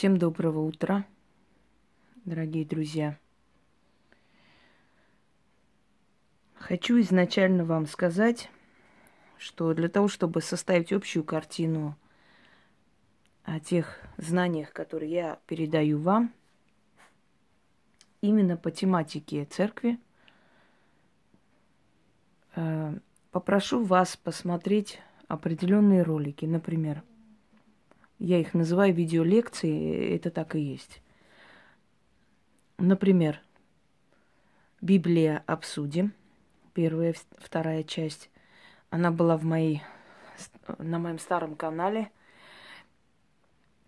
[0.00, 1.04] Всем доброго утра,
[2.24, 3.18] дорогие друзья.
[6.54, 8.48] Хочу изначально вам сказать,
[9.36, 11.98] что для того, чтобы составить общую картину
[13.44, 16.32] о тех знаниях, которые я передаю вам,
[18.22, 19.98] именно по тематике церкви,
[22.56, 22.94] э,
[23.32, 24.98] попрошу вас посмотреть
[25.28, 27.02] определенные ролики, например,
[28.20, 31.00] я их называю видеолекции, это так и есть.
[32.76, 33.40] Например,
[34.82, 36.12] Библия обсудим,
[36.74, 38.30] первая, вторая часть.
[38.90, 39.82] Она была в моей,
[40.78, 42.10] на моем старом канале.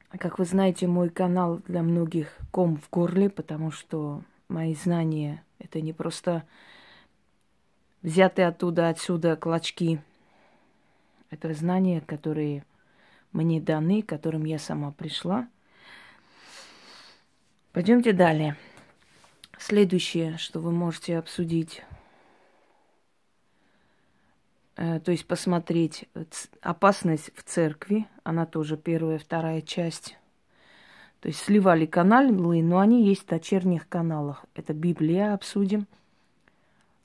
[0.09, 5.81] Как вы знаете, мой канал для многих ком в горле, потому что мои знания– это
[5.83, 6.45] не просто
[8.01, 10.01] взятые оттуда, отсюда клочки.
[11.31, 12.65] Это знания, которые–
[13.33, 15.49] мне даны, к которым я сама пришла.
[17.73, 18.57] Пойдемте далее.
[19.59, 21.83] Следующее, что вы можете обсудить,
[24.77, 26.07] э, то есть посмотреть
[26.61, 30.19] опасность в церкви, она тоже первая, вторая часть.
[31.21, 34.45] То есть сливали каналы, но они есть в дочерних каналах.
[34.55, 35.87] Это Библия обсудим,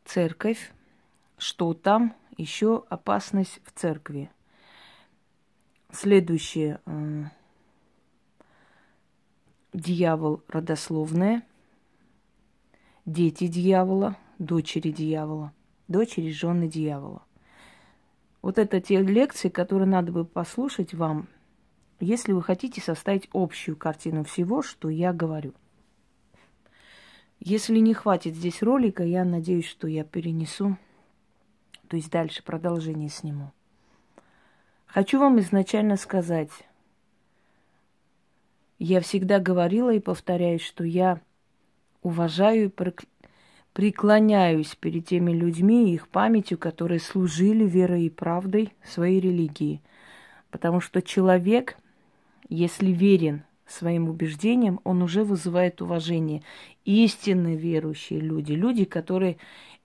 [0.04, 0.72] церковь,
[1.38, 4.30] что там, еще опасность в церкви–
[6.00, 6.80] Следующее.
[6.86, 7.24] Э,
[9.74, 11.42] дьявол родословное.
[13.08, 15.54] Дети дьявола, дочери дьявола,
[15.88, 17.24] дочери жены дьявола.
[18.44, 21.28] Вот это те лекции, которые надо бы послушать вам,
[22.00, 25.56] если вы хотите составить общую картину всего, что я говорю.
[27.40, 30.78] Если не хватит здесь ролика, я надеюсь, что я перенесу,
[31.88, 33.52] то есть дальше продолжение сниму.
[34.88, 36.50] Хочу вам изначально сказать,
[38.80, 41.20] я всегда говорила и повторяю, что я
[42.02, 42.92] уважаю и
[43.74, 49.82] преклоняюсь перед теми людьми и их памятью, которые служили верой и правдой своей религии.
[50.52, 51.78] Потому что человек,
[52.48, 56.44] если верен своим убеждениям, он уже вызывает уважение.
[56.86, 59.38] Истинно верующие люди, люди, которые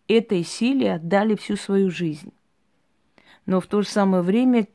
[0.07, 2.33] этой силе отдали всю свою жизнь.
[3.47, 4.69] Но в то же самое время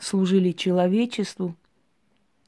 [0.00, 1.54] служили человечеству,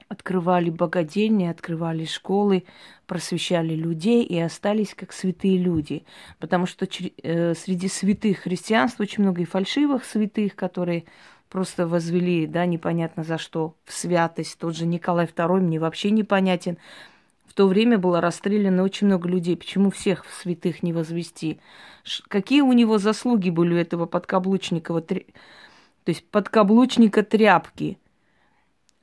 [0.08, 2.64] открывали богадельни, открывали школы,
[3.06, 6.04] просвещали людей и остались как святые люди.
[6.38, 11.04] Потому что э, среди святых христианства очень много и фальшивых святых, которые
[11.50, 14.58] просто возвели, да, непонятно за что, в святость.
[14.58, 16.78] Тот же Николай II мне вообще непонятен.
[17.46, 19.56] В то время было расстреляно очень много людей.
[19.56, 21.60] Почему всех в святых не возвести?
[22.28, 25.02] Какие у него заслуги были у этого подкаблучникова
[26.04, 27.98] то есть подкаблучника тряпки.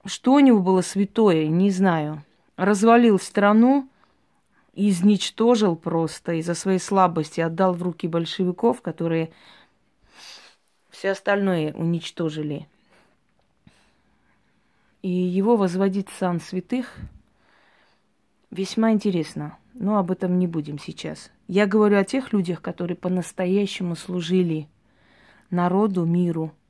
[0.05, 2.23] Что у него было святое, не знаю.
[2.57, 3.87] Развалил страну,
[4.73, 9.31] изничтожил просто из-за своей слабости, отдал в руки большевиков, которые
[10.89, 12.67] все остальное уничтожили.
[15.01, 16.95] И его возводить сан святых
[18.49, 19.57] весьма интересно.
[19.73, 21.31] Но об этом не будем сейчас.
[21.47, 24.69] Я говорю о тех людях, которые по-настоящему служили
[25.51, 26.51] народу, миру–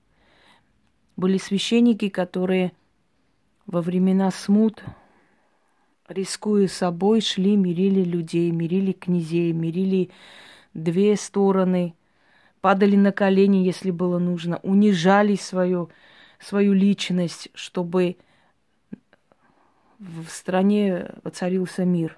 [1.17, 2.73] были священники, которые
[3.65, 4.83] во времена смут,
[6.07, 10.11] рискуя собой, шли, мирили людей, мирили князей, мирили
[10.73, 11.95] две стороны,
[12.61, 15.89] падали на колени, если было нужно, унижали свою,
[16.39, 18.17] свою личность, чтобы
[19.99, 22.17] в стране воцарился мир.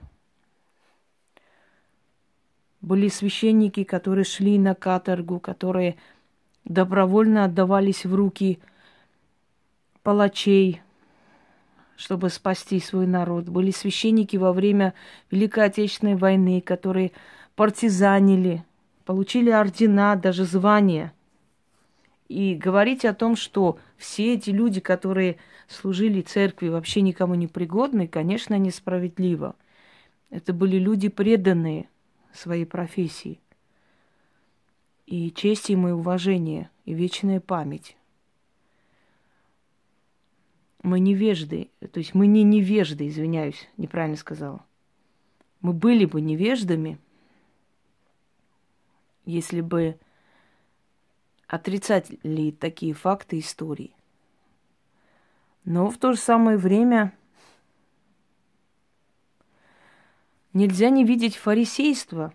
[2.82, 5.98] Были священники, которые шли на каторгу, которые
[6.66, 8.60] добровольно отдавались в руки–
[10.08, 10.82] палачей,
[11.98, 13.50] чтобы спасти свой народ.
[13.50, 14.94] Были священники во время
[15.32, 17.12] Великой Отечественной войны, которые
[17.58, 18.64] партизанили,
[19.04, 21.12] получили ордена, даже звания.
[22.30, 28.08] И говорить о том, что все эти люди, которые служили церкви, вообще никому не пригодны,
[28.08, 29.56] конечно, несправедливо.
[30.30, 31.90] Это были люди преданные
[32.32, 33.42] своей профессии.
[35.06, 37.97] И честь им и уважение, и вечная память.
[40.88, 44.66] Мы невежды, то есть мы не невежды, извиняюсь, неправильно сказала.
[45.60, 46.98] Мы были бы невеждами,
[49.26, 50.00] если бы
[51.46, 53.92] отрицали такие факты истории.
[55.66, 57.14] Но в то же самое время
[60.54, 62.34] нельзя не видеть фарисейства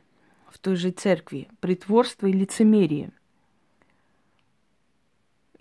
[0.50, 3.12] в той же церкви, притворство и лицемерие–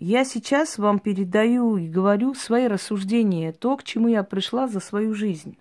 [0.04, 5.14] я сейчас вам передаю и говорю свои рассуждения, то, к чему я пришла за свою
[5.14, 5.56] жизнь.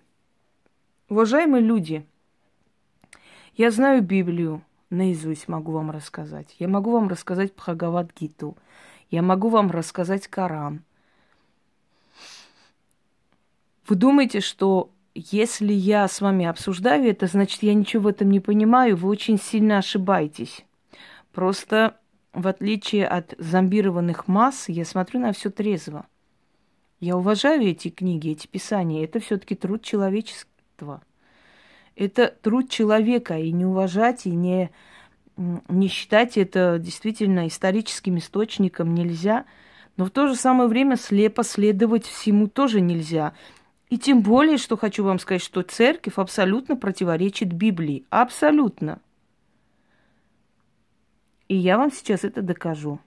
[1.10, 2.04] Уважаемые люди,
[3.56, 6.56] я знаю Библию, наизусть могу вам рассказать.
[6.58, 8.58] Я могу вам рассказать Бхагавад-гиту.
[9.12, 10.82] Я могу вам рассказать Коран.
[13.88, 18.40] Вы думаете, что если я с вами обсуждаю это, значит, я ничего в этом не
[18.40, 20.66] понимаю, вы очень сильно ошибаетесь.
[21.32, 21.96] Просто
[22.34, 26.06] в отличие от зомбированных масс, я смотрю на все трезво.
[27.00, 29.04] Я уважаю эти книги, эти писания.
[29.04, 31.02] Это все-таки труд человечества.
[31.96, 33.38] Это труд человека.
[33.38, 34.70] И не уважать, и не,
[35.36, 39.46] не считать это действительно историческим источником нельзя.
[39.98, 43.34] Но в то же самое время слепо следовать всему тоже нельзя.
[43.90, 48.06] И тем более, что хочу вам сказать, что церковь абсолютно противоречит Библии.
[48.10, 49.02] Абсолютно.
[51.52, 53.02] И я вам сейчас это докажу.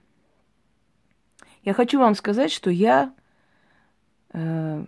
[1.63, 3.11] Я хочу вам сказать, что я
[4.33, 4.85] э,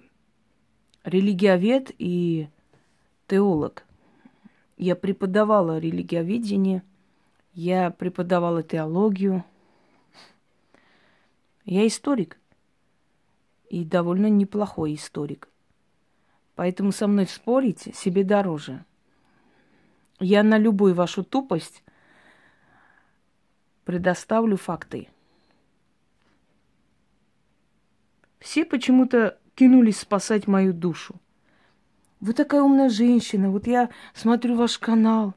[1.04, 2.50] религиовед и
[3.26, 3.84] теолог.
[4.78, 6.84] Я преподавала религиоведение,
[7.56, 9.44] я преподавала теологию.
[11.66, 12.38] Я историк.
[13.72, 15.50] И довольно неплохой историк.
[16.54, 18.86] Поэтому со мной спорить себе дороже.
[20.20, 21.82] Я на любую вашу тупость
[23.88, 25.08] предоставлю факты.
[28.38, 31.16] Все почему-то кинулись спасать мою душу.
[32.20, 35.36] Вы такая умная женщина, вот я смотрю ваш канал.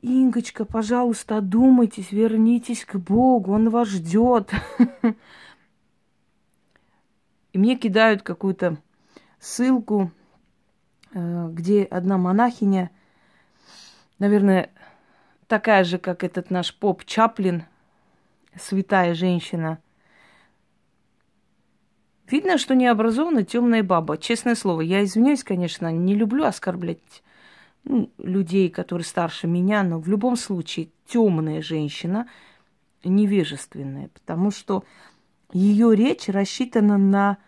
[0.00, 4.52] Ингочка, пожалуйста, одумайтесь, вернитесь к Богу, Он вас ждет.
[7.52, 8.78] И мне кидают какую-то
[9.40, 10.12] ссылку,
[11.14, 12.92] э, где одна монахиня,
[14.20, 14.70] наверное,
[15.48, 17.64] такая же, как этот наш поп Чаплин,
[18.60, 19.78] святая женщина.
[22.30, 24.18] Видно, что необразованная темная баба.
[24.18, 27.22] Честное слово, я извиняюсь, конечно, не люблю оскорблять
[27.84, 32.28] ну, людей, которые старше меня, но в любом случае темная женщина
[33.04, 34.84] невежественная, потому что
[35.52, 37.38] ее речь рассчитана на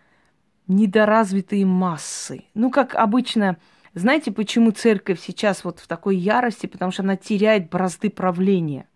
[0.67, 2.45] недоразвитые массы.
[2.53, 3.57] Ну, как обычно,
[3.93, 6.65] знаете, почему церковь сейчас вот в такой ярости?
[6.65, 8.87] Потому что она теряет бразды правления.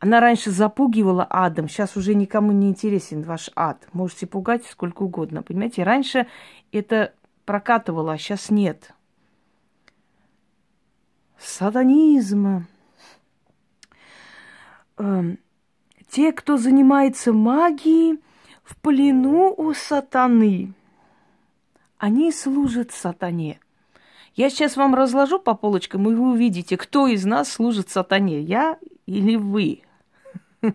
[0.00, 3.86] Она раньше запугивала адом, сейчас уже никому не интересен ваш ад.
[3.92, 5.82] Можете пугать сколько угодно, понимаете?
[5.82, 6.26] Раньше
[6.72, 7.12] это
[7.44, 8.94] прокатывало, а сейчас нет.
[11.38, 12.66] Сатанизм.
[14.96, 15.38] Эм,
[16.08, 18.20] те, кто занимается магией,
[18.62, 20.72] в плену у сатаны.
[21.98, 23.60] Они служат сатане.
[24.34, 28.78] Я сейчас вам разложу по полочкам, и вы увидите, кто из нас служит сатане, я
[29.04, 29.82] или вы.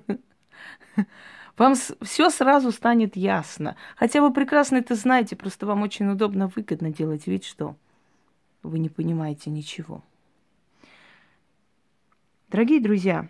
[1.57, 3.77] Вам все сразу станет ясно.
[3.95, 7.77] Хотя вы прекрасно это знаете, просто вам очень удобно, выгодно делать вид, что
[8.61, 10.03] вы не понимаете ничего.
[12.49, 13.29] Дорогие друзья,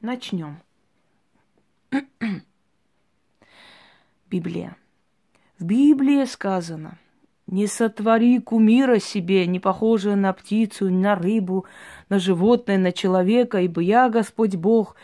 [0.00, 0.60] начнем.
[4.30, 4.76] Библия.
[5.58, 6.98] В Библии сказано–
[7.46, 11.64] не сотвори кумира себе, не похожего на птицу, на рыбу,
[12.08, 14.96] на животное, на человека, ибо я, Господь Бог,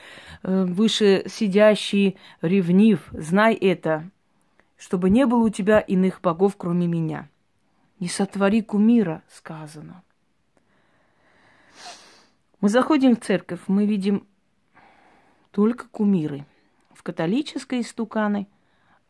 [0.42, 4.10] э, выше сидящий, ревнив, знай это,
[4.76, 7.28] чтобы не было у тебя иных богов, кроме меня.
[8.00, 10.02] Не сотвори кумира, сказано.
[12.60, 14.26] Мы заходим в церковь, мы видим
[15.52, 16.44] только кумиры.
[16.92, 18.48] В католической истуканы–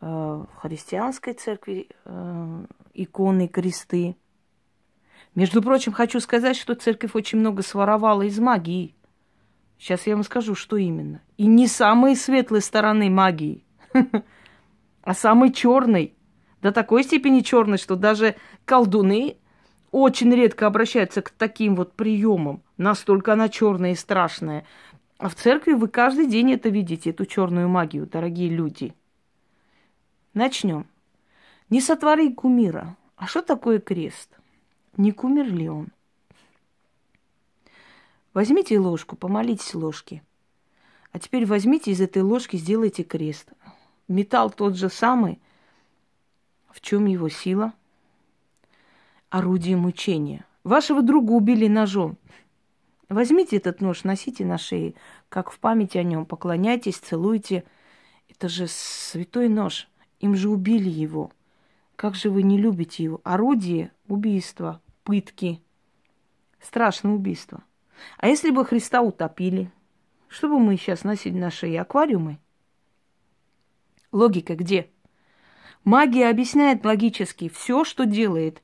[0.03, 4.17] Э, в христианской церкви э, иконы, кресты.
[5.35, 8.95] Между прочим, хочу сказать, что церковь очень много своровала из магии.
[9.79, 11.23] Сейчас я вам скажу, что именно.
[11.37, 13.65] И не самой светлой стороны магии,
[15.03, 16.15] а самой черной.
[16.61, 19.37] До такой степени черной, что даже колдуны
[19.91, 22.63] очень редко обращаются к таким вот приемам.
[22.77, 24.65] Настолько она черная и страшная.
[25.19, 28.95] А в церкви вы каждый день это видите, эту черную магию, дорогие люди–
[30.35, 30.87] Начнем.
[31.73, 32.99] Не сотвори кумира.
[33.17, 34.29] А что такое крест?
[34.99, 35.89] Не кумир ли он?
[38.35, 40.23] Возьмите ложку, помолитесь ложке.
[41.13, 43.55] А теперь возьмите из этой ложки, сделайте крест.
[44.07, 45.41] Металл тот же самый.
[46.69, 47.73] В чем его сила?
[49.31, 50.45] Орудие мучения.
[50.65, 52.19] Вашего друга убили ножом.
[53.09, 54.93] Возьмите этот нож, носите на шее,
[55.31, 57.65] как в память о нем, поклоняйтесь, целуйте.
[58.29, 59.89] Это же святой нож.
[60.21, 61.33] Им же убили его.
[61.97, 63.21] Как же вы не любите его?
[63.25, 65.63] Орудие убийства, пытки.
[66.61, 67.63] Страшное убийство.
[68.19, 69.71] А если бы Христа утопили?
[70.29, 71.81] Что бы мы сейчас носили на шее?
[71.81, 72.39] Аквариумы?
[74.13, 74.89] Логика где?
[75.85, 78.63] Магия объясняет логически все, что делает.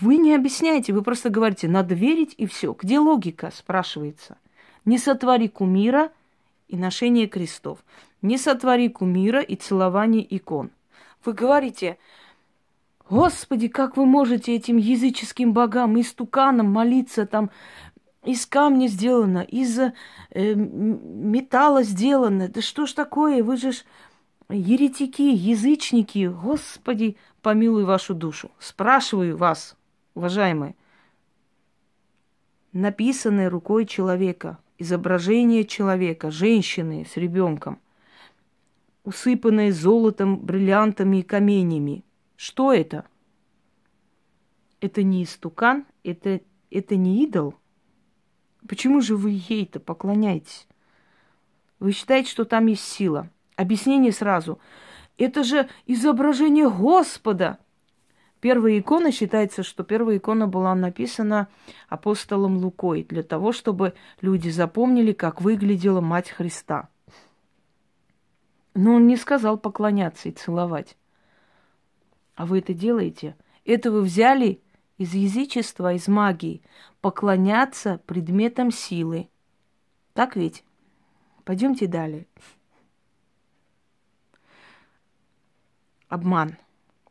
[0.00, 2.76] Вы не объясняете, вы просто говорите, надо верить и все.
[2.78, 4.38] Где логика, спрашивается.
[4.84, 6.12] Не сотвори кумира
[6.68, 7.84] и ношение крестов.
[8.22, 10.70] Не сотвори кумира и целование икон.
[11.24, 11.98] Вы говорите,
[13.10, 17.50] Господи, как вы можете этим языческим богам, истуканам молиться там,
[18.24, 22.48] из камня сделано, из э, металла сделано.
[22.48, 23.42] Да что ж такое?
[23.42, 23.84] Вы же ж
[24.48, 26.26] еретики, язычники.
[26.28, 28.50] Господи, помилуй вашу душу.
[28.58, 29.76] Спрашиваю вас,
[30.14, 30.74] уважаемые.
[32.72, 37.78] Написанное рукой человека, изображение человека, женщины с ребенком,
[39.04, 42.02] усыпанное золотом, бриллиантами и каменями.
[42.44, 43.06] Что это?
[44.80, 47.54] Это не истукан, это, это не идол–
[48.68, 50.66] Почему же вы ей-то поклоняетесь?
[51.80, 53.28] Вы считаете, что там есть сила?
[53.56, 54.58] Объяснение сразу.
[55.18, 57.58] Это же изображение Господа.
[58.40, 61.48] Первая икона считается, что первая икона была написана
[61.88, 66.88] апостолом Лукой для того, чтобы люди запомнили, как выглядела Мать Христа.
[68.74, 70.96] Но он не сказал поклоняться и целовать.
[72.34, 73.36] А вы это делаете?
[73.64, 74.60] Это вы взяли
[74.98, 76.62] из язычества, из магии,
[77.00, 79.28] поклоняться предметам силы.
[80.12, 80.64] Так ведь?
[81.44, 82.26] Пойдемте далее.
[86.08, 86.56] Обман.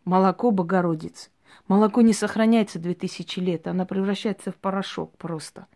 [0.05, 1.29] Молоко Богородицы.
[1.67, 5.67] Молоко не сохраняется 2000 лет, оно превращается в порошок просто.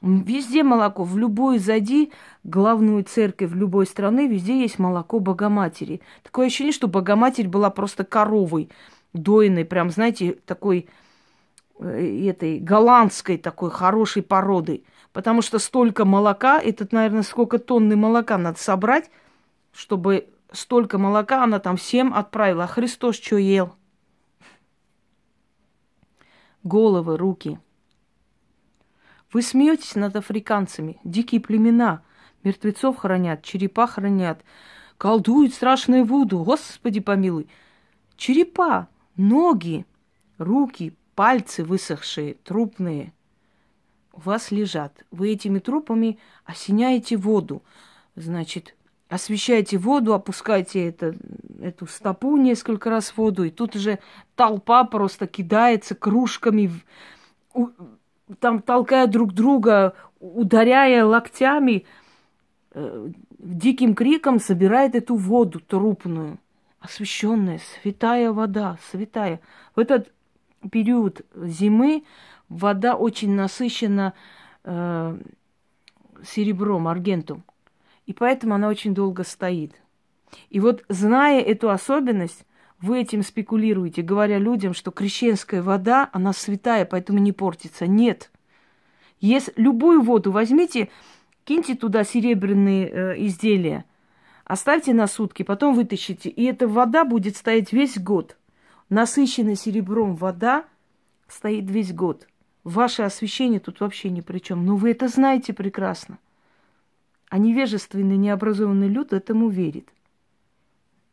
[0.00, 2.12] Везде молоко, в любую зайди,
[2.44, 6.00] главную церковь любой страны, везде есть молоко Богоматери.
[6.22, 8.70] Такое ощущение, что Богоматерь была просто коровой
[9.12, 10.88] дойной, прям, знаете, такой
[11.80, 14.84] э, этой голландской такой хорошей породы.
[15.12, 19.10] Потому что столько молока, это, наверное, сколько тонны молока надо собрать,
[19.72, 22.64] чтобы столько молока она там всем отправила.
[22.64, 23.74] А Христос что ел?
[26.62, 27.58] Головы, руки.
[29.32, 30.98] Вы смеетесь над африканцами.
[31.04, 32.02] Дикие племена.
[32.44, 34.42] Мертвецов хранят, черепа хранят.
[34.96, 36.42] Колдуют страшную вуду.
[36.44, 37.48] Господи помилуй.
[38.16, 39.86] Черепа ноги,
[40.38, 43.12] руки, пальцы высохшие, трупные
[44.18, 45.04] у вас лежат.
[45.10, 47.62] Вы этими трупами осеняете воду.
[48.16, 48.74] Значит,
[49.08, 51.14] освещаете воду, опускаете это,
[51.60, 54.00] эту стопу несколько раз в воду, и тут уже
[54.34, 56.72] толпа просто кидается кружками,
[58.40, 61.84] там толкая друг друга, ударяя локтями,
[62.72, 63.08] э,
[63.38, 66.38] диким криком собирает эту воду трупную
[66.80, 69.40] освященная, святая вода, святая.
[69.74, 70.12] В этот
[70.70, 72.04] период зимы
[72.48, 74.14] вода очень насыщена
[74.64, 75.18] э,
[76.24, 77.44] серебром, аргентум.
[78.06, 79.74] И поэтому она очень долго стоит.
[80.50, 82.44] И вот зная эту особенность,
[82.80, 87.86] вы этим спекулируете, говоря людям, что крещенская вода, она святая, поэтому не портится.
[87.86, 88.30] Нет.
[89.20, 90.88] Если любую воду возьмите,
[91.44, 93.84] киньте туда серебряные э, изделия–
[94.48, 96.30] Оставьте на сутки, потом вытащите.
[96.30, 98.38] И эта вода будет стоять весь год.
[98.88, 100.64] Насыщенная серебром вода
[101.28, 102.26] стоит весь год.
[102.64, 104.64] Ваше освещение тут вообще ни при чем.
[104.64, 106.18] Но вы это знаете прекрасно.
[107.28, 109.90] А невежественный, необразованный люд этому верит.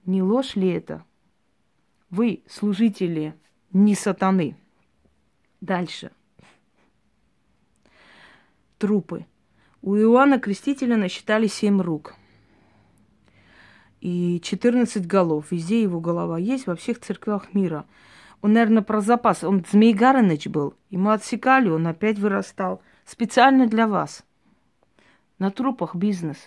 [0.05, 1.03] Не ложь ли это?
[2.15, 3.35] Вы служители
[3.73, 4.55] не сатаны.
[5.61, 6.11] Дальше.
[8.77, 9.25] Трупы.
[9.81, 12.15] У Иоанна Крестителя насчитали семь рук–
[14.05, 15.49] и 14 голов.
[15.49, 17.87] Везде его голова есть, во всех церквях мира.
[18.43, 19.43] Он, наверное, про запас.
[19.43, 20.75] Он Змей Гарыныч был.
[20.91, 22.83] Ему отсекали, он опять вырастал.
[23.03, 24.23] Специально для вас.
[25.39, 26.37] На трупах бизнес.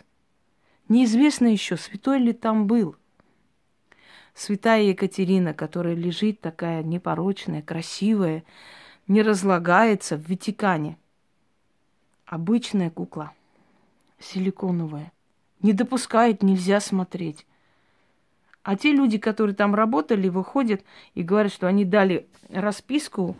[0.88, 2.94] Неизвестно еще, святой ли там был.
[4.38, 8.44] Святая Екатерина, которая лежит такая непорочная, красивая,
[9.08, 10.96] не разлагается в Ватикане.
[12.24, 13.32] Обычная кукла,
[14.20, 15.10] силиконовая.
[15.60, 17.46] Не допускает, нельзя смотреть.
[18.62, 23.36] А те люди, которые там работали, выходят и говорят, что они дали расписку,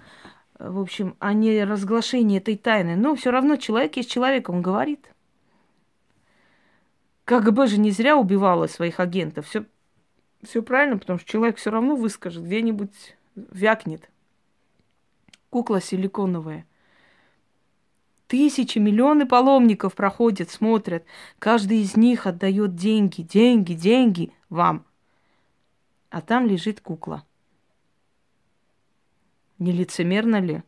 [0.59, 2.97] в общем, а не этой тайны.
[2.97, 5.13] Но все равно человек есть человек, он говорит.
[7.25, 9.47] КГБ же не зря убивала своих агентов.
[9.47, 9.65] Все,
[10.43, 14.11] все правильно, потому что человек все равно выскажет, где-нибудь вякнет.
[15.51, 16.67] Кукла силиконовая.
[18.27, 21.05] Тысячи, миллионы паломников проходят, смотрят.
[21.39, 24.85] Каждый из них отдает деньги, деньги, деньги вам
[26.11, 27.25] а там лежит кукла.
[29.59, 30.63] Не лицемерно ли?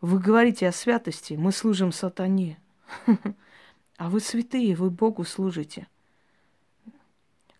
[0.00, 2.58] Вы говорите о святости, мы служим сатане.
[3.98, 5.86] А вы святые, вы Богу служите.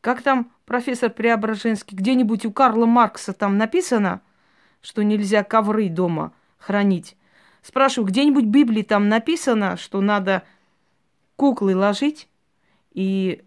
[0.02, 4.20] Как там профессор Преображенский, где-нибудь у Карла Маркса там написано,
[4.82, 7.16] что нельзя ковры дома хранить?
[7.62, 10.42] Спрашиваю, где-нибудь в Библии там написано, что надо
[11.36, 12.28] куклы ложить
[12.92, 13.44] и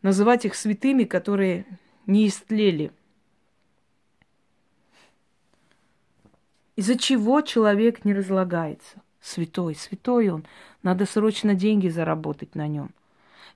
[0.00, 1.66] называть их святыми, которые
[2.06, 2.90] не истлели.
[6.76, 9.02] Из-за чего человек не разлагается?
[9.20, 10.46] Святой, святой он.
[10.82, 12.90] Надо срочно деньги заработать на нем.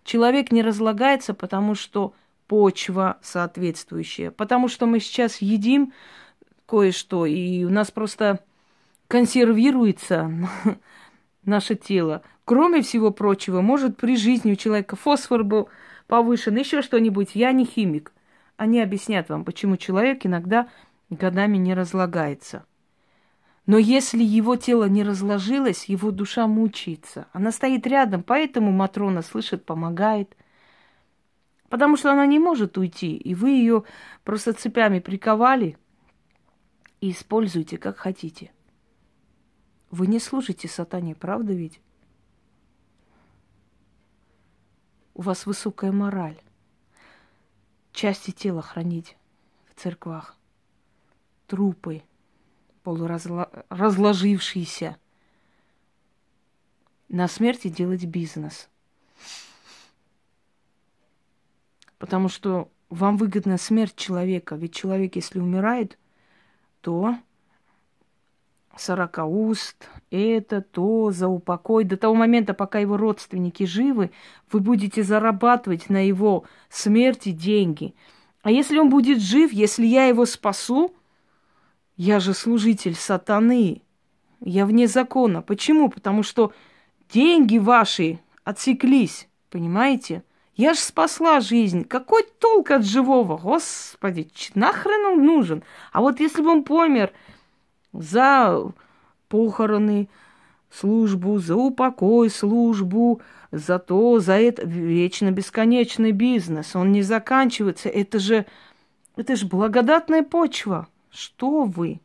[0.05, 2.15] Человек не разлагается, потому что
[2.47, 5.93] почва соответствующая, потому что мы сейчас едим
[6.67, 8.41] кое-что, и у нас просто
[9.09, 10.31] консервируется
[11.45, 12.23] наше тело.
[12.45, 15.69] Кроме всего прочего, может при жизни у человека фосфор был
[16.07, 17.31] повышен, еще что-нибудь.
[17.35, 18.13] Я не химик.
[18.57, 20.69] Они объяснят вам, почему человек иногда
[21.09, 22.65] годами не разлагается.
[23.71, 27.29] Но если его тело не разложилось, его душа мучается.
[27.33, 30.37] Она стоит рядом, поэтому Матрона слышит, помогает.
[31.69, 33.85] Потому что она не может уйти, и вы ее
[34.25, 35.79] просто цепями приковали
[37.01, 38.51] и используйте как хотите.
[39.93, 41.81] Вы не служите сатане, правда ведь?
[45.15, 46.41] У вас высокая мораль.
[47.93, 49.17] Части тела хранить
[49.73, 50.37] в церквах.
[51.47, 52.03] Трупы–
[52.83, 54.97] полуразложившийся.
[57.09, 58.69] На смерти делать бизнес.
[61.99, 64.57] Потому что вам выгодна смерть человека.
[64.57, 65.99] Ведь человек, если умирает,
[66.81, 67.17] то
[68.77, 71.85] сорока уст, это, то, за упокой.
[71.85, 74.11] До того момента, пока его родственники живы,
[74.51, 77.95] вы будете зарабатывать на его смерти деньги.
[78.43, 80.95] А если он будет жив, если я его спасу,
[82.01, 83.83] я же служитель сатаны.
[84.41, 85.43] Я вне закона.
[85.43, 85.91] Почему?
[85.91, 86.55] Потому что
[87.13, 89.29] деньги ваши отсеклись.
[89.51, 90.23] Понимаете?
[90.57, 91.85] Я же спасла жизнь.
[91.85, 93.37] Какой толк от живого?
[93.37, 95.63] Господи, нахрен он нужен?
[95.93, 97.13] А вот если бы он помер
[97.93, 98.73] за
[99.29, 100.09] похороны,
[100.71, 103.21] службу, за упокой, службу,
[103.53, 106.75] за то, за это вечно бесконечный бизнес.
[106.75, 107.91] Он не заканчивается.
[107.91, 108.47] Это же,
[109.17, 110.89] это же благодатная почва.
[111.11, 112.01] Что вы?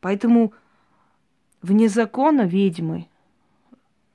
[0.00, 0.52] Поэтому
[1.62, 3.08] вне закона ведьмы,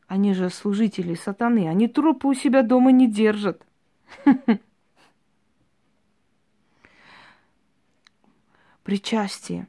[0.07, 3.65] они же служители сатаны, они трупы у себя дома не держат.
[8.83, 9.67] Причастие.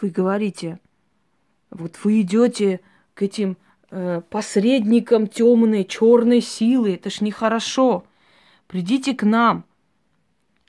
[0.00, 0.78] Вы говорите,
[1.70, 2.80] вот вы идете
[3.14, 3.56] к этим
[3.90, 8.04] э, посредникам темной, черной силы, это ж нехорошо.
[8.68, 9.64] Придите к нам.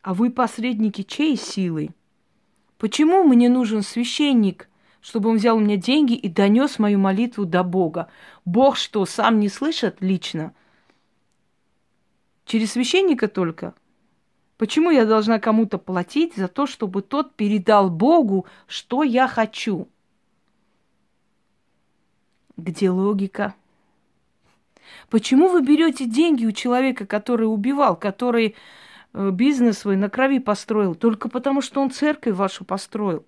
[0.01, 1.89] А вы посредники чьей силы?
[2.77, 4.69] Почему мне нужен священник,
[5.01, 8.09] чтобы он взял у меня деньги и донес мою молитву до Бога?
[8.45, 10.53] Бог что, сам не слышит лично?
[12.45, 13.73] Через священника только?
[14.57, 19.87] Почему я должна кому-то платить за то, чтобы тот передал Богу, что я хочу?
[22.57, 23.55] Где логика?
[25.09, 28.55] Почему вы берете деньги у человека, который убивал, который
[29.13, 33.25] бизнес свой на крови построил, только потому что он церковь вашу построил,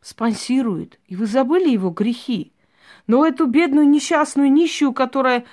[0.00, 0.98] спонсирует.
[1.06, 2.52] И вы забыли его грехи.
[3.06, 5.44] Но эту бедную, несчастную, нищую, которая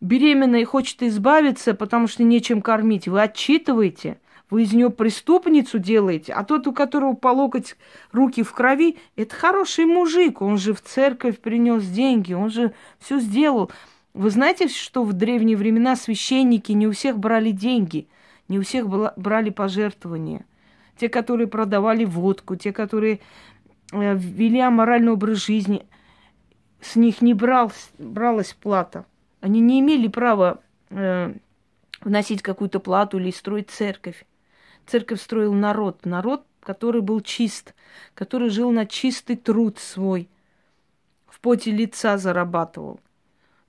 [0.00, 6.32] беременная и хочет избавиться, потому что нечем кормить, вы отчитываете, вы из нее преступницу делаете,
[6.32, 7.76] а тот, у которого по локоть
[8.12, 13.18] руки в крови, это хороший мужик, он же в церковь принес деньги, он же все
[13.18, 13.70] сделал.
[14.14, 18.06] Вы знаете, что в древние времена священники не у всех брали деньги–
[18.48, 20.44] не у всех было, брали пожертвования.
[20.96, 23.20] Те, которые продавали водку, те, которые
[23.92, 25.86] э, вели аморальный образ жизни,
[26.80, 29.04] с них не брал, бралась плата.
[29.40, 31.34] Они не имели права э,
[32.00, 34.24] вносить какую-то плату или строить церковь.
[34.86, 37.74] Церковь строил народ, народ, который был чист,
[38.14, 40.28] который жил на чистый труд свой,
[41.26, 43.00] в поте лица зарабатывал.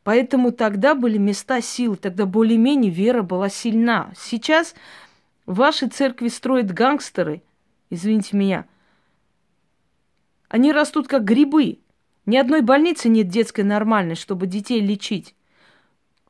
[0.09, 4.11] Поэтому тогда были места сил, тогда более-менее вера была сильна.
[4.17, 4.73] Сейчас
[5.45, 7.43] ваши церкви строят гангстеры,
[7.91, 8.65] извините меня.
[10.47, 11.77] Они растут как грибы.
[12.25, 15.35] Ни одной больницы нет детской нормальной, чтобы детей лечить.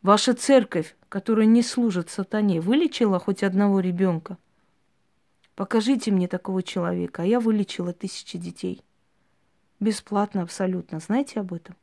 [0.01, 4.37] Ваша церковь, которая не служит сатане, вылечила хоть одного ребенка?
[5.55, 8.81] Покажите мне такого человека, а я вылечила тысячи детей.
[9.79, 10.99] Бесплатно абсолютно.
[10.99, 11.77] Знаете об этом?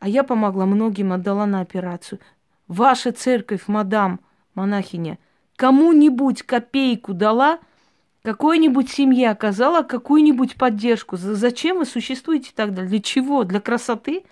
[0.00, 2.18] А я помогла многим, отдала на операцию.
[2.66, 4.20] Ваша церковь, мадам,
[4.54, 5.18] монахиня,
[5.56, 7.60] кому-нибудь копейку дала,
[8.22, 11.16] какой-нибудь семье оказала какую-нибудь поддержку.
[11.16, 12.82] Зачем вы существуете тогда?
[12.82, 13.44] Для чего?
[13.44, 14.24] Для красоты?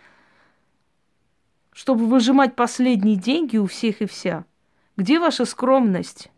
[1.79, 4.45] чтобы выжимать последние деньги у всех и вся.
[4.97, 6.29] Где ваша скромность?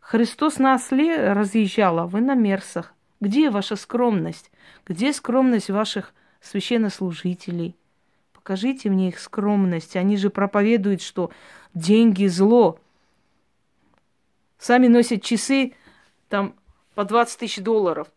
[0.00, 2.92] Христос на осле разъезжал, а вы на мерсах.
[3.20, 4.50] Где ваша скромность?
[4.88, 7.76] Где скромность ваших священнослужителей?
[8.48, 9.94] Покажите мне их скромность.
[9.94, 11.30] Они же проповедуют, что
[11.74, 12.80] деньги зло.
[14.56, 15.74] Сами носят часы
[16.30, 16.54] там
[16.94, 18.08] по 20 тысяч долларов.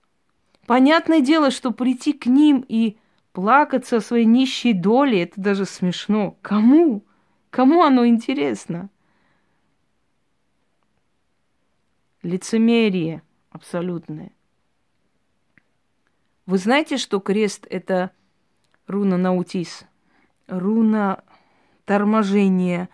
[0.66, 2.96] Понятное дело, что прийти к ним и
[3.34, 6.38] плакаться о своей нищей доле, это даже смешно.
[6.42, 7.04] Кому?
[7.50, 8.90] Кому оно интересно?
[12.24, 14.32] Лицемерие абсолютное.
[16.46, 18.12] Вы знаете, что крест– это
[18.88, 19.86] руна наутис,
[20.52, 21.24] руна
[21.86, 22.90] торможения,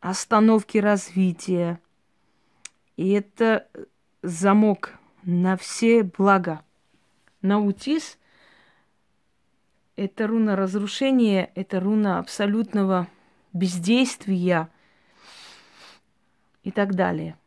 [0.00, 1.80] остановки развития.
[2.96, 3.68] И это
[4.22, 4.92] замок
[5.24, 6.62] на все блага.
[7.42, 8.18] Наутис–
[9.96, 13.08] это руна разрушения, это руна абсолютного
[13.52, 14.70] бездействия
[16.62, 17.36] и так далее–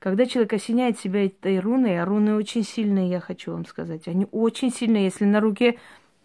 [0.00, 4.26] когда человек осеняет себя этой руной, а руны очень сильные, я хочу вам сказать, они
[4.32, 5.04] очень сильные.
[5.04, 5.78] Если на руке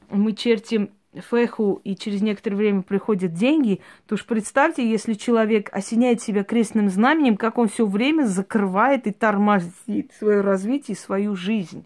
[0.09, 6.21] мы чертим феху, и через некоторое время приходят деньги, то уж представьте, если человек осеняет
[6.21, 11.85] себя крестным знаменем, как он все время закрывает и тормозит свое развитие, свою жизнь.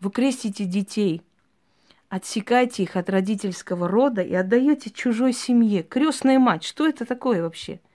[0.00, 1.22] Вы крестите детей,
[2.08, 5.82] отсекайте их от родительского рода и отдаете чужой семье.
[5.82, 7.80] Крестная мать, что это такое вообще?–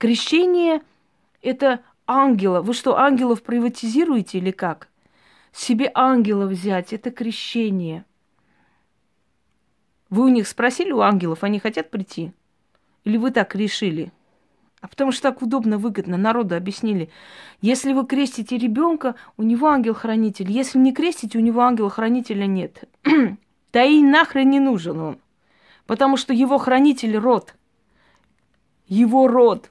[0.00, 0.80] Крещение–
[1.42, 2.62] это ангела.
[2.62, 4.88] Вы что, ангелов приватизируете или как?
[5.52, 8.04] Себе ангела взять– это крещение.
[10.08, 12.32] Вы у них спросили, у ангелов, они хотят прийти?
[13.04, 14.12] Или вы так решили?
[14.80, 16.16] А потому что так удобно, выгодно.
[16.16, 17.10] Народу объяснили.
[17.60, 20.50] Если вы крестите ребенка, у него ангел-хранитель.
[20.50, 22.84] Если не крестите, у него ангела-хранителя нет.
[23.72, 25.18] да и нахрен не нужен он.
[25.86, 27.54] Потому что его хранитель род.
[28.86, 29.70] Его род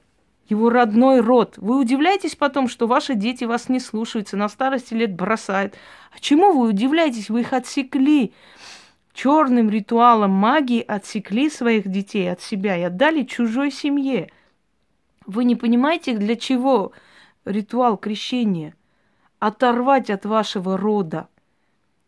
[0.50, 1.54] его родной род.
[1.56, 5.74] Вы удивляетесь потом, что ваши дети вас не слушаются, на старости лет бросают.
[6.12, 7.30] А чему вы удивляетесь?
[7.30, 8.32] Вы их отсекли.
[9.12, 14.30] Черным ритуалом магии отсекли своих детей от себя и отдали чужой семье.
[15.26, 16.92] Вы не понимаете, для чего
[17.44, 18.74] ритуал крещения?
[19.38, 21.28] Оторвать от вашего рода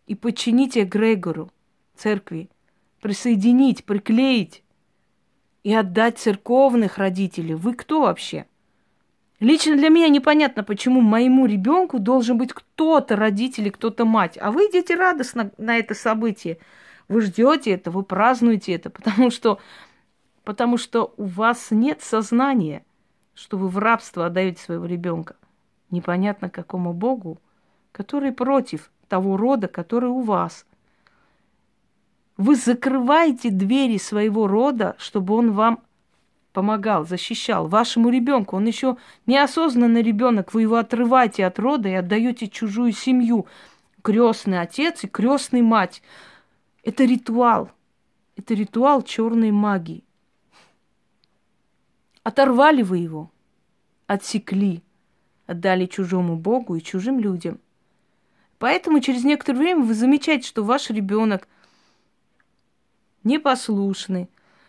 [0.07, 1.51] и подчинить эгрегору
[1.97, 2.51] церкви,
[3.01, 4.62] присоединить, приклеить
[5.63, 7.55] и отдать церковных родителей.
[7.55, 8.47] Вы кто вообще?
[9.41, 14.39] Лично для меня непонятно, почему моему ребенку должен быть кто-то родитель, кто-то мать.
[14.41, 16.59] А вы идете радостно на это событие.
[17.09, 19.59] Вы ждете это, вы празднуете это, потому что,
[20.45, 22.85] потому что у вас нет сознания,
[23.35, 25.35] что вы в рабство отдаете своего ребенка.
[25.91, 27.39] Непонятно какому Богу,
[27.91, 30.67] который против того рода, который у вас–
[32.43, 35.81] вы закрываете двери своего рода, чтобы он вам
[36.53, 38.57] помогал, защищал вашему ребенку.
[38.57, 43.47] Он еще неосознанный ребенок, вы его отрываете от рода и отдаете чужую семью.
[44.03, 46.03] Крестный отец и крестный мать.
[46.83, 47.71] Это ритуал.
[48.37, 50.03] Это ритуал черной магии.
[52.25, 53.31] Оторвали вы его,
[54.09, 54.83] отсекли,
[55.47, 57.61] отдали чужому Богу и чужим людям.
[58.59, 61.47] Поэтому через некоторое время вы замечаете, что ваш ребенок–
[63.25, 64.29] непослушны.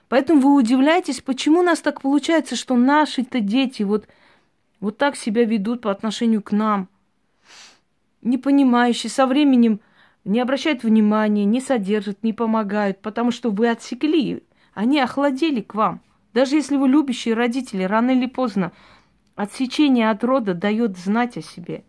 [0.10, 4.08] Поэтому вы удивляетесь, почему у нас так получается, что наши-то дети вот,
[4.80, 6.88] вот так себя ведут по отношению к нам.
[8.22, 9.80] Не понимающие, со временем
[10.24, 16.02] не обращают внимания, не содержат, не помогают, потому что вы отсекли, они охладели к вам.
[16.34, 18.72] Даже если вы любящие родители, рано или поздно
[19.36, 21.84] отсечение от рода дает знать о себе.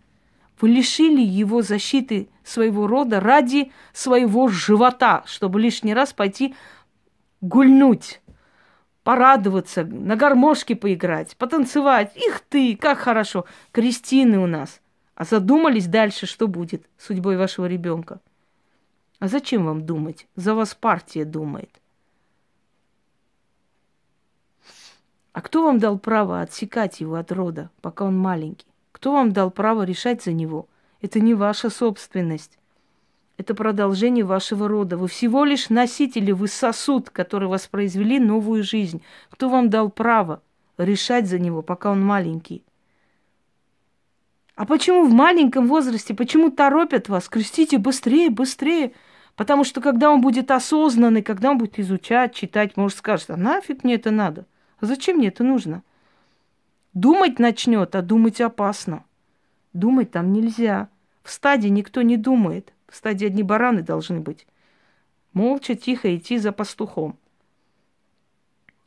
[0.60, 6.54] Вы лишили его защиты своего рода ради своего живота, чтобы лишний раз пойти
[7.40, 8.20] гульнуть,
[9.02, 12.16] порадоваться, на гармошке поиграть, потанцевать.
[12.16, 13.44] Их ты, как хорошо.
[13.72, 14.80] Кристины у нас.
[15.14, 18.20] А задумались дальше, что будет с судьбой вашего ребенка.
[19.18, 20.26] А зачем вам думать?
[20.34, 21.70] За вас партия думает.
[25.32, 28.73] А кто вам дал право отсекать его от рода, пока он маленький?
[29.04, 30.66] Кто вам дал право решать за него?
[31.02, 32.58] Это не ваша собственность.
[33.36, 34.96] Это продолжение вашего рода.
[34.96, 39.02] Вы всего лишь носители, вы сосуд, который воспроизвели новую жизнь.
[39.28, 40.40] Кто вам дал право
[40.78, 42.64] решать за него, пока он маленький?
[44.54, 47.28] А почему в маленьком возрасте, почему торопят вас?
[47.28, 48.92] Крестите быстрее, быстрее.
[49.36, 53.84] Потому что когда он будет осознанный, когда он будет изучать, читать, может скажет, а нафиг
[53.84, 54.46] мне это надо?
[54.80, 55.82] А зачем мне это нужно?
[56.94, 59.04] Думать начнет, а думать опасно.
[59.72, 60.88] Думать там нельзя.
[61.24, 62.72] В стаде никто не думает.
[62.88, 64.46] В стаде одни бараны должны быть.
[65.32, 67.18] молча, тихо идти за пастухом.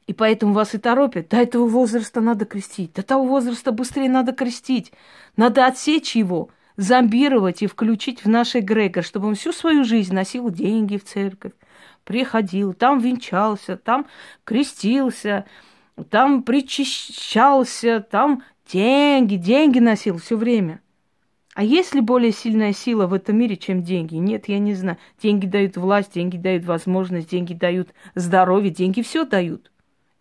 [0.05, 1.27] И поэтому вас и торопят.
[1.27, 2.93] До этого возраста надо крестить.
[2.93, 4.93] До того возраста быстрее надо крестить.
[5.35, 10.49] Надо отсечь его, зомбировать и включить в наш эгрегор, чтобы он всю свою жизнь носил
[10.49, 11.51] деньги в церковь,
[12.05, 14.07] приходил, там венчался, там
[14.45, 15.45] крестился,
[16.03, 20.81] там причащался, там деньги, деньги носил все время.
[21.53, 24.15] А есть ли более сильная сила в этом мире, чем деньги?
[24.15, 24.99] Нет, я не знаю.
[25.21, 29.71] Деньги дают власть, деньги дают возможность, деньги дают здоровье, деньги все дают.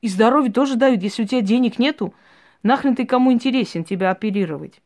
[0.01, 1.03] И здоровье тоже дают.
[1.03, 2.15] Если у тебя денег нету,
[2.63, 4.81] нахрен ты кому интересен тебя оперировать?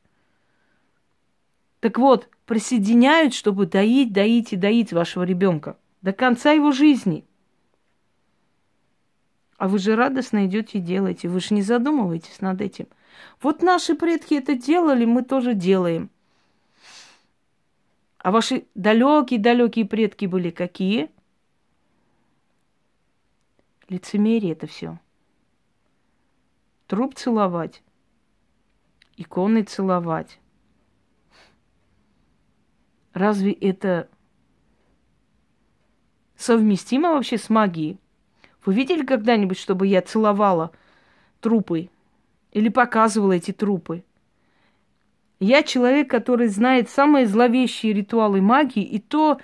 [1.79, 7.25] Так вот, присоединяют, чтобы доить, доить и доить вашего ребенка до конца его жизни.
[9.61, 11.29] А вы же радостно идете и делаете.
[11.29, 12.87] Вы же не задумываетесь над этим.
[13.43, 16.09] Вот наши предки это делали, мы тоже делаем.
[18.17, 21.11] А ваши далекие-далекие предки были какие?
[23.91, 24.99] Лицемерие это все.
[26.87, 27.83] Труп целовать,
[29.19, 30.41] иконы целовать.
[33.13, 34.09] Разве это
[36.35, 37.99] совместимо вообще с магией?
[38.65, 40.71] Вы видели когда-нибудь, чтобы я целовала
[41.41, 41.89] трупы
[42.53, 44.05] или показывала эти трупы?
[45.39, 49.41] Я человек, который знает самые зловещие ритуалы магии, и то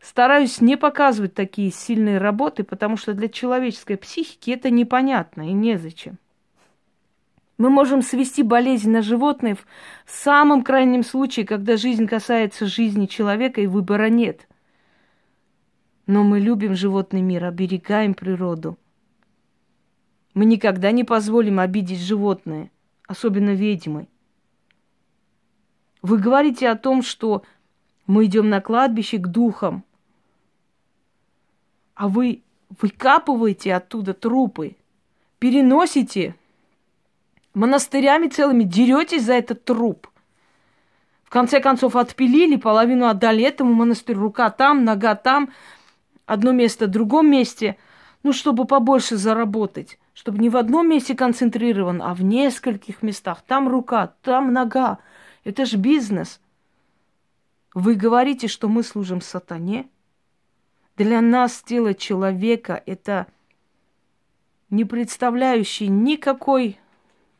[0.00, 6.18] стараюсь не показывать такие сильные работы, потому что для человеческой психики это непонятно и незачем.
[7.58, 9.64] Мы можем свести болезнь на животное в
[10.06, 14.46] самом крайнем случае, когда жизнь касается жизни человека и выбора нет.
[16.06, 18.78] Но мы любим животный мир, оберегаем природу.
[20.34, 22.70] Мы никогда не позволим обидеть животное,
[23.08, 24.06] особенно ведьмы.
[26.02, 27.42] Вы говорите о том, что
[28.06, 29.82] мы идем на кладбище к духам,
[31.94, 32.42] а вы
[32.80, 34.76] выкапываете оттуда трупы,
[35.38, 36.34] переносите
[37.54, 40.08] монастырями целыми, деретесь за этот труп.
[41.24, 45.50] В конце концов, отпилили, половину отдали этому монастырю, рука там, нога там,
[46.26, 47.76] одно место в другом месте,
[48.22, 53.42] ну, чтобы побольше заработать, чтобы не в одном месте концентрирован, а в нескольких местах.
[53.46, 54.98] Там рука, там нога,
[55.44, 56.40] это же бизнес.
[57.72, 59.88] Вы говорите, что мы служим сатане.
[60.96, 63.26] Для нас тело человека– это
[64.70, 66.78] не представляющий никакой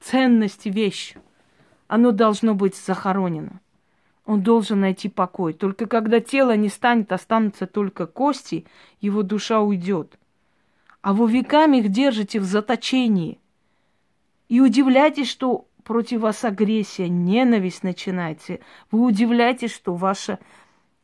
[0.00, 1.14] ценности вещь.
[1.88, 3.60] Оно должно быть захоронено.
[4.26, 5.52] Он должен найти покой.
[5.52, 8.66] Только когда тело не станет, останутся только кости,
[9.00, 10.18] его душа уйдет.
[11.00, 13.38] А вы веками их держите в заточении.
[14.48, 18.58] И удивляйтесь, что против вас агрессия, ненависть начинается.
[18.90, 20.40] Вы удивляетесь, что ваша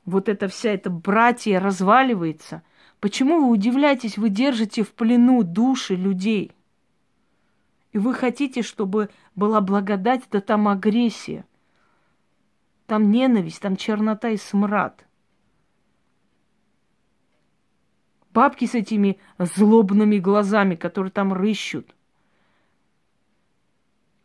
[0.04, 2.64] вот эта вся эта братья разваливается.
[2.98, 6.50] Почему вы удивляетесь, вы держите в плену души людей?
[7.92, 11.44] И вы хотите, чтобы была благодать, да там агрессия.
[12.92, 15.06] Там ненависть, там чернота и смрад.
[18.34, 21.96] Бабки с этими злобными глазами, которые там рыщут–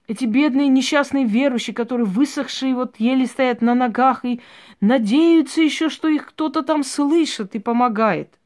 [0.08, 4.42] эти бедные несчастные верующие, которые высохшие, вот еле стоят на ногах и
[4.82, 8.38] надеются еще, что их кто-то там слышит и помогает.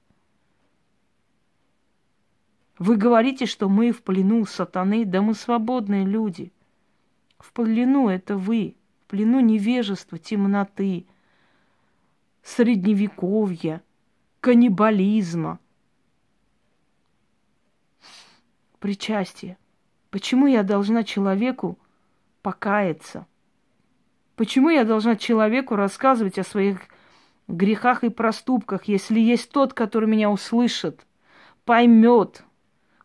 [2.78, 6.52] Вы говорите, что мы в плену сатаны, да мы свободные люди.
[7.40, 8.76] В плену это вы,
[9.12, 11.06] плену невежества, темноты,
[12.43, 13.84] средневековья,
[14.39, 15.60] каннибализма,
[18.80, 19.58] причастия.
[20.12, 21.78] Почему я должна человеку
[22.41, 23.28] покаяться?
[24.38, 26.80] Почему я должна человеку рассказывать о своих
[27.50, 31.06] грехах и проступках, если есть тот, который меня услышит,
[31.65, 32.45] поймет,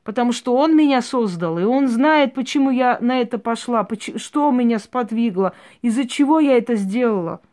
[0.06, 4.78] потому что он меня создал, и он знает, почему я на это пошла, что меня
[4.78, 7.40] сподвигло, из-за чего я это сделала–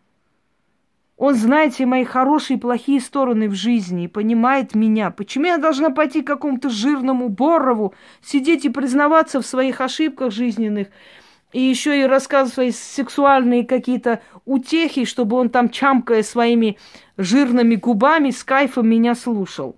[1.16, 5.12] он знает все мои хорошие и плохие стороны в жизни и понимает меня.
[5.12, 10.88] Почему я должна пойти к какому-то жирному Борову, сидеть и признаваться в своих ошибках жизненных,
[11.52, 16.78] и еще и рассказывать свои сексуальные какие-то утехи, чтобы он там, чамкая своими
[17.16, 19.78] жирными губами, с кайфом меня слушал?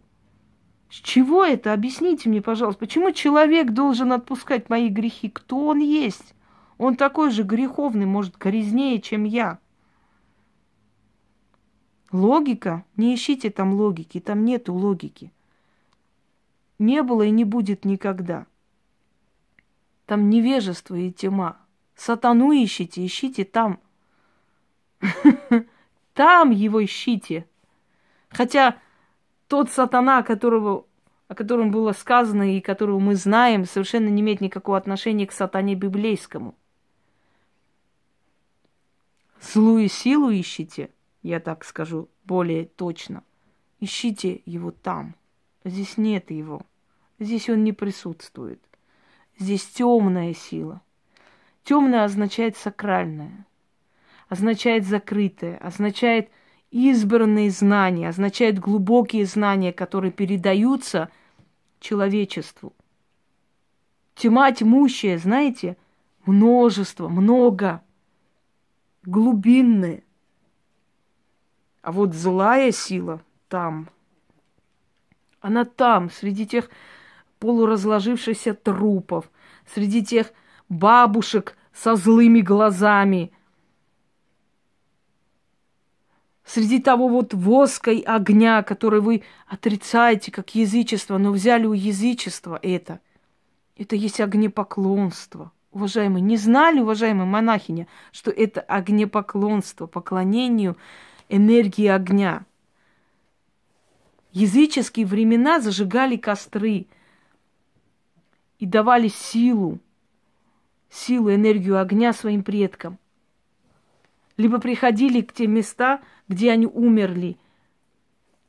[0.89, 1.74] С чего это?
[1.74, 5.30] Объясните мне, пожалуйста, почему человек должен отпускать мои грехи?
[5.30, 6.36] Кто он есть?
[6.78, 9.60] Он такой же греховный, может, грязнее, чем я.
[12.12, 12.86] Логика?
[12.95, 15.32] Не ищите там логики, там нету логики.
[16.80, 18.45] Не было и не будет никогда.
[20.06, 21.58] Там невежество и тьма.
[21.95, 23.80] Сатану ищите, ищите там.
[26.13, 27.45] Там его ищите.
[28.30, 28.78] Хотя
[29.56, 30.86] тот сатана, которого,
[31.30, 35.76] о котором было сказано и которого мы знаем, совершенно не имеет никакого отношения к сатане
[35.76, 36.56] библейскому.
[39.39, 40.89] Злую силу ищите,
[41.24, 43.24] я так скажу более точно.
[43.80, 45.15] Ищите его там.
[45.63, 46.62] Здесь нет его.
[47.18, 48.62] Здесь он не присутствует.
[49.39, 50.82] Здесь темная сила.
[51.63, 53.48] Темная означает сакральная,
[54.28, 56.30] означает закрытое, означает
[56.75, 61.09] избранные знания, означает глубокие знания, которые передаются
[61.79, 62.73] человечеству.
[64.15, 65.77] Тьма тьмущая, знаете,
[66.25, 67.81] множество, много,
[69.03, 70.03] глубинные.
[71.81, 73.89] А вот злая сила там,
[75.39, 76.69] она там, среди тех
[77.39, 79.31] полуразложившихся трупов,
[79.65, 80.33] среди тех
[80.67, 83.31] бабушек со злыми глазами,
[86.45, 92.60] среди того вот воска и огня, который вы отрицаете как язычество, но взяли у язычества
[92.62, 92.99] это.
[93.75, 95.51] Это есть огнепоклонство.
[95.71, 100.77] Уважаемые, не знали, уважаемые монахиня, что это огнепоклонство, поклонению
[101.27, 102.45] энергии огня.
[104.31, 106.88] Языческие времена зажигали костры
[108.60, 109.79] и давали силу
[110.95, 112.97] силу, энергию огня своим предкам.
[114.38, 117.38] Либо приходили к тем местам, где они умерли.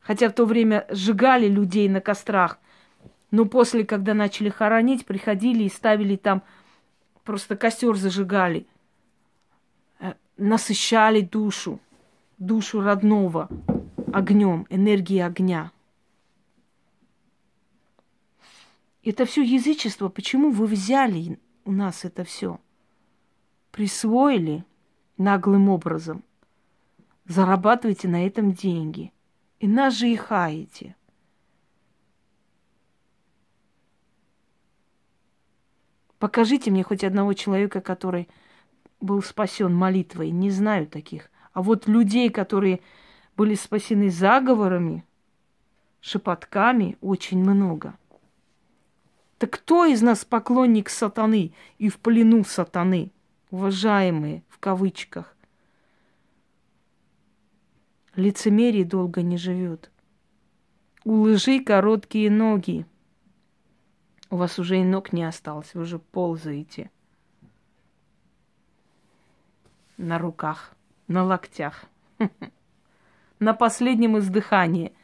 [0.00, 2.58] Хотя в то время сжигали людей на кострах.
[3.30, 6.42] Но после, когда начали хоронить, приходили и ставили там,
[7.24, 8.66] просто костер зажигали.
[9.98, 11.80] Э, насыщали душу,
[12.38, 13.48] душу родного
[14.12, 15.72] огнем, энергией огня.
[19.04, 20.08] Это все язычество.
[20.08, 22.60] Почему вы взяли у нас это все
[23.76, 24.64] присвоили
[25.16, 26.24] наглым образом,
[27.26, 29.12] зарабатываете на этом деньги.
[29.58, 30.94] И нас же и хаете.
[36.18, 38.28] Покажите мне хоть одного человека, который
[39.00, 40.30] был спасен молитвой.
[40.30, 41.30] Не знаю таких.
[41.52, 42.80] А вот людей, которые
[43.36, 45.04] были спасены заговорами,
[46.00, 47.96] шепотками, очень много–
[49.38, 53.12] так кто из нас поклонник сатаны и в плену сатаны,
[53.50, 55.36] уважаемые, в кавычках?
[58.14, 59.90] Лицемерие долго не живет.
[61.04, 62.86] У лжи короткие ноги.
[64.30, 66.90] У вас уже и ног не осталось, вы уже ползаете.
[69.98, 70.74] На руках,
[71.06, 71.84] на локтях,
[73.38, 74.94] на последнем издыхании,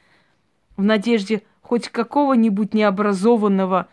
[0.79, 3.89] в надежде хоть какого-нибудь необразованного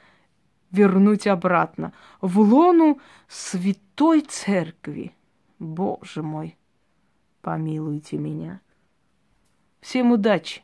[0.71, 1.91] вернуть обратно
[2.21, 5.13] в лону святой церкви.
[5.59, 6.57] Боже мой,
[7.41, 8.61] помилуйте меня.
[9.81, 10.63] Всем удачи!